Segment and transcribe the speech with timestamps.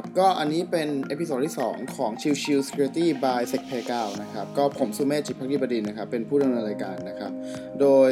[0.00, 7.32] ครับ ก็อันนี้เป็น episode ที่ 2 ของ Chill Chill Security by SECPlayground นะครับ ก็ผมสุเมธจิตภักดีบดินทร์นะครับ เป็นผู้ดำเนินรายการนะครับ
[7.80, 8.10] โดย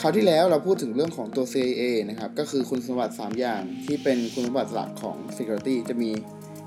[0.00, 6.10] คราวที่แล้วเราพูดถึงเรื่องของตัว CIA นะครับ ก็คือคุณสมบัติ 3 อย่างที่เป็นคุณสมบัติหลักของ Security จะมี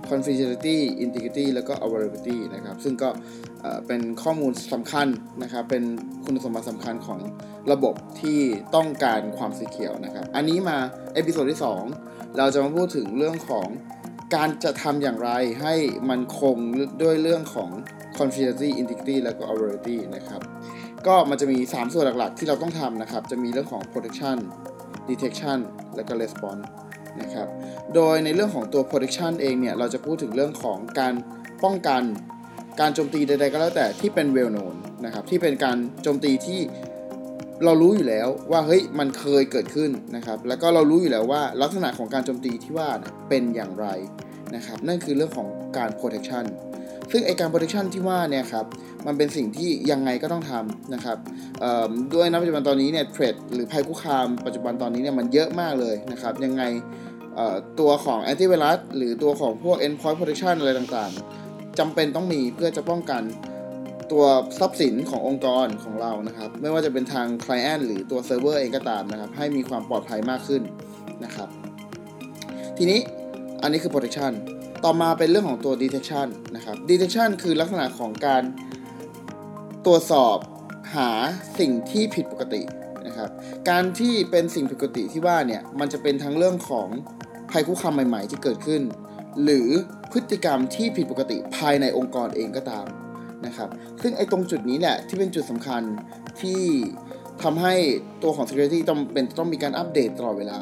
[0.10, 3.10] confidentiality integrity แล้วก็ availability นะครับ ซึ่งก็
[3.62, 5.08] เอ่อเป็นข้อมูลสำคัญ
[5.44, 5.84] นะครับ เป็น
[6.26, 7.20] คุณสมบัติสำคัญของ
[7.72, 8.40] ระบบที่
[8.76, 10.78] ต้องการความ secure นะครับ อันนี้มา
[11.14, 11.60] episode ที่
[12.00, 13.68] 2 เราจะมาพูดถึงเรื่องของ
[14.36, 15.32] การจะทำอย่างไร
[15.62, 15.76] ให้
[16.10, 16.58] มันคง
[17.02, 17.70] ด้วยเรื่องของ
[18.18, 20.42] confidentiality integrity แล้วก็ availability นะครับ
[21.08, 24.38] ก็มันจะมี 3 ส่วนหลักๆ ที่เราต้องทำนะครับ จะมีเรื่องของ protection
[25.10, 25.60] detection
[25.96, 26.64] แล้วก็ response
[27.22, 27.48] นะครับ
[27.96, 31.14] โดยในเรื่องของตัว protection เองเนี่ย เราจะพูดถึงเรื่องของการ
[31.64, 32.04] ป้องกัน
[32.80, 36.60] การโจมตีใดๆก็แล้วแต่ที่เป็น well known นะครับ ที่เป็นการโจมตีที่
[37.66, 43.88] เรารู้อยู่แล้วว่าเฮ้ยมันเคยเกิดขึ้นนะครับ แล้วก็เรารู้อยู่แล้วว่าลักษณะของการโจมตีที่ว่าน่เป็นอย่างไร
[44.56, 46.46] นะครับ นั่นคือเรื่องของการ protection
[47.12, 48.66] ซึ่งไอการ protection ที่ว่าเนี่ยครับ
[49.08, 51.18] มันเป็นสิ่งที่ยังไงก็ต้องทำนะครับ
[52.14, 56.64] ด้วยณปัจจุบันตอนนี้เนี่ยเทรดหรือภัยคุกคามปัจจุบันตอนนี้เนี่ยมันเยอะมากเลยนะครับ ยังไง
[57.80, 63.24] ตัวของ antivirus หรือตัวของพวก endpoint protection อะไรต่างๆจำเป็นต้องมีเพื่อจะป้องกัน
[64.12, 64.26] ตัว
[64.60, 70.62] ทรัพย์สินขององค์กรของเรานะครับ ไม่ว่าจะเป็นทาง client หรือตัวเซิร์ฟเวอร์เองก็ตามนะครับ ให้มีความปลอดภัยมากขึ้น
[71.26, 71.50] นะครับ
[72.78, 73.00] ทีนี้
[73.68, 74.34] อันนี้คือ protection
[74.86, 78.44] ต่อมาเป็นเรื่องของตัว detection นะครับ detection คือลักษณะของการ
[79.86, 80.38] ตรวจสอบ
[80.96, 81.10] หา
[81.60, 82.62] สิ่งที่ผิดปกติ
[83.08, 83.30] นะครับ
[83.70, 86.88] การที่เป็นสิ่งผิดปกติที่ว่าเนี่ย มันจะเป็นทั้งเรื่องของ
[87.52, 88.82] ภัยคุกคามใหม่ ๆ ที่เกิดขึ้น
[89.44, 89.70] หรือ
[90.12, 92.86] พฤติกรรมที่ผิดปกติภายในองค์กรเองก็ตาม
[93.46, 93.70] นะครับ
[94.02, 95.82] ซึ่งไอ้ตรงจุดนี้แหละที่เป็นจุดสำคัญ
[96.42, 96.62] ที่
[97.44, 97.74] ทำให้
[98.24, 100.60] ตัวของ security ต้องเป็นต้องมีการอัปเดตตลอดเวลา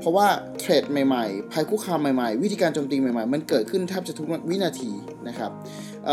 [0.00, 4.90] เพราะว่าเทรดใหม่ๆ ภัยคุกคามใหม่ๆ วิธีการโจมตีใหม่ๆ มันเกิดขึ้นแทบจะทุกวินาที
[5.28, 5.50] นะครับ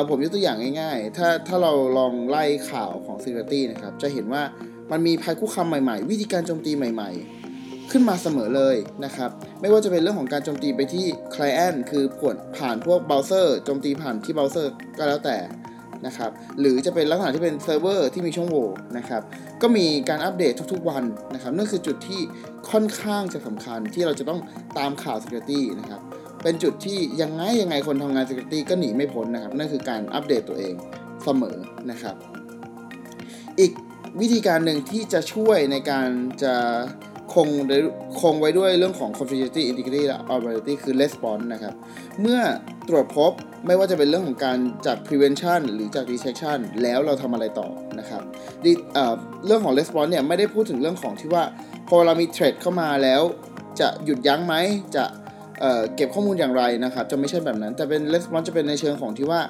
[0.09, 4.43] ผมยกตัวอย่างง่ายๆ ถ้าถ้าเราลองไล่ข่าวของ Security นะครับ จะเห็นว่า
[4.91, 8.75] มันมีภัยคุกคามใหม่ๆ วิธีการโจมตีใหม่ๆ ขึ้นมาเสมอเลย
[9.05, 9.29] นะครับ
[9.61, 15.37] ไม่ว่าจะเป็นเรื่องของการโจมตีไปที่ Client คือผ่านผ่านพวกเบราว์เซอร์โจมตีผ่านที่เบราว์เซอร์ก็แล้วแต่
[16.07, 19.21] นะครับหรือจะเป็นลักษณะที่เป็นเซิร์ฟเวอร์ที่มีช่องโหว่นะครับ
[19.61, 22.21] ก็มีการอัปเดตทุกๆวันนะครับนั่นคือจุดที่
[22.71, 24.39] ค่อนข้างจะสำคัญที่เราจะต้อง
[24.77, 26.01] ตามข่าว Security นะครับ
[26.43, 30.73] เป็นจุดที่ยังไงยังไงคนทำงาน Security ก็หนีไม่พ้นนะครับนั่นคือการอัปเดตตัวเอง
[31.23, 31.57] เสมอ
[31.91, 32.15] นะครับ
[33.59, 33.71] อีก
[34.21, 36.09] วิธีการหนึ่งที่จะช่วยในการ
[36.43, 36.53] จะ
[37.35, 37.47] คง
[38.21, 41.73] คงไว้ด้วยเรื่องของ confidentiality integrity และ availability คือ response นะครับ
[42.21, 42.39] เมื่อ
[42.87, 43.31] ตรวจพบ
[43.67, 47.67] ไม่ว่าจะเป็นเรื่องของการจาก prevention หรือจาก detection แล้วเราทำอะไรต่อ
[47.99, 48.21] นะครับ
[48.61, 51.43] เเรื่องของ response เนี่ยไม่ได้พูดถึงเรื่องของที่ว่า
[51.89, 53.21] พอเรามีเทรดเข้ามาแล้ว
[53.79, 54.55] จะหยุดยั้งไหม
[54.95, 55.05] จะ
[55.59, 59.41] เเก็บข้อมูลอย่างไรนะครับ จะไม่ใช่แบบนั้น แต่เป็น response จะเป็นในเชิงของที่ว่า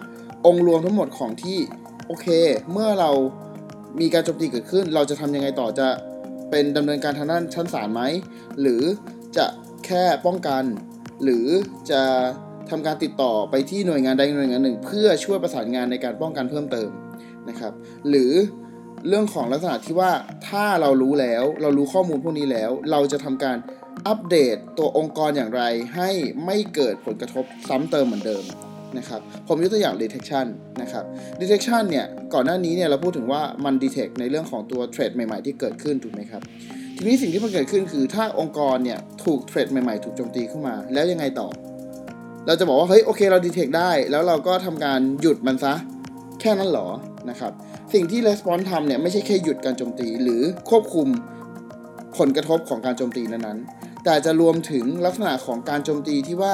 [0.45, 1.57] องค์รวมทั้งหมดของที่
[2.07, 2.27] โอเค
[2.71, 3.11] เมื่อเรา
[4.01, 5.87] มีการโจมตีเกิดขึ้น เราจะทำยังไงต่อจะ
[6.49, 8.01] เป็นดำเนินการทางด้านชั้นศาลไหม
[8.61, 8.83] หรือ
[9.37, 9.45] จะ
[9.85, 10.63] แค่ป้องกัน
[11.23, 11.47] หรือ
[11.91, 12.01] จะ
[12.69, 16.89] ทำการติดต่อไปที่หน่วยงานใดหน่วยงานหนึ่ง เพื่อช่วยประสานงานในการป้องกันเพิ่มเติม
[17.49, 17.73] นะครับ
[18.09, 18.31] หรือ
[19.07, 20.11] เรื่องของลักษณะที่ว่า
[20.49, 23.57] ถ้าเรารู้แล้วเรารู้ข้อมูลพวกนี้แล้ว เราจะทำการ
[24.07, 25.63] อัปเดตตัวองค์กรอย่างไร
[25.95, 26.09] ให้
[26.45, 28.43] ไม่เกิดผลกระทบซ้ำเติมเหมือนเดิม
[28.97, 30.45] นะครับ ผมยกตัวอย่าง detection
[30.81, 31.03] นะครับ
[31.41, 36.41] detection เนี่ยก่อนหน้านี้เนี่ยเราพูดถึงว่ามัน detect ในเรื่องของตัวเทรดใหม่ๆ ที่เกิดขึ้นถูกไหมครับ
[36.97, 41.47] ทีนี้สิ่งที่มันเกิดขึ้นคือถ้าองค์กรเนี่ยถูกเทรดใหม่ๆ ถูกโจมตีเข้ามา แล้วยังไงต่อ
[42.47, 45.73] เราจะบอกว่าเฮ้ยโอเคเรา detect ได้ แล้วเราก็ทำการหยุดมันซะ
[46.41, 46.87] แค่นั้นหรอ
[47.29, 47.51] นะครับ
[47.93, 51.07] สิ่งที่ response ทำเนี่ยไม่ใช่แค่หยุดการโจมตี หรือควบคุม
[52.17, 56.53] ผลกระทบของการโจมตีนั้นๆแต่จะรวมถึงลักษณะของการโจมตีที่ว่า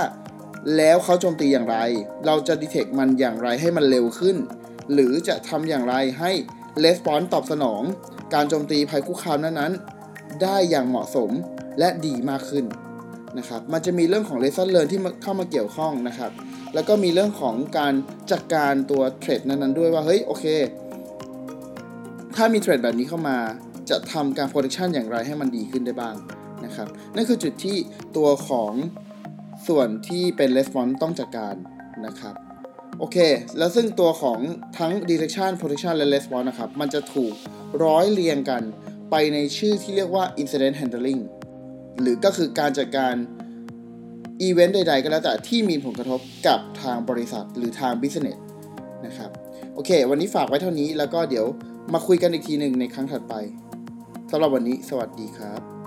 [0.77, 1.77] แล้วเขาโจมตีอย่างไร
[2.25, 4.37] เราจะ detect มันอย่างไรให้มันเร็วขึ้น
[4.93, 6.31] หรือจะทำอย่างไรให้
[6.83, 7.81] response ตอบสนอง
[8.33, 11.29] การโจมตีภัยคุกคามนั้นๆ ได้อย่างเหมาะสม
[11.79, 12.65] และดีมากขึ้น
[13.37, 16.31] นะครับมันจะมีเรื่องของ lesson learn ที่เข้ามาเกี่ยวข้องนะครับ
[16.73, 17.93] แล้วก็มีเรื่องของการ
[18.31, 20.45] จัดการตัวเทรดนั้นๆ ด้วยว่าเฮ้ยโอเค
[22.35, 23.37] ถ้ามีเทรดแบบนี้เข้ามา
[23.89, 26.15] จะทำการ protection อย่างไรให้มันดีขึ้นได้บ้าง
[26.65, 27.77] นะครับนั่นคือจุดที่
[28.17, 28.73] ตัวของ
[29.67, 31.55] ส่วนที่เป็น response ต้องจัดการ
[32.05, 32.35] นะครับ
[32.99, 33.17] โอเค
[33.57, 34.39] แล้วซึ่งตัวของ
[34.77, 37.33] ทั้ง detection protection และ response นะครับ มันจะถูก
[37.83, 38.63] ร้อยเรียงกัน
[39.11, 41.21] ไปในชื่อที่เรียกว่า incident handling
[42.01, 43.13] หรือก็คือการจัดการ
[44.41, 48.39] อีเวนต์ใดๆ ก็แล้วแต่ที่มีผลกระทบกับทางบริษัทหรือทาง business
[49.05, 49.29] นะครับ
[49.73, 51.45] โอเค วันนี้ฝากไว้เท่านี้แล้วก็เดี๋ยว
[51.93, 53.33] มาคุยกันอีกทีหนึ่งในครั้งถัดไป
[54.31, 55.80] สำหรับวันนี้ สวัสดีครับ